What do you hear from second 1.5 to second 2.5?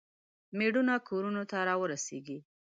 ته راورسیږي.